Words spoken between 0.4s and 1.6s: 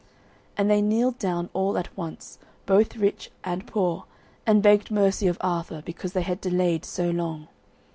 And they kneeled down